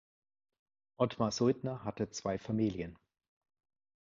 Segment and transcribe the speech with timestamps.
[0.97, 2.97] Otmar Suitner hatte zwei Familien.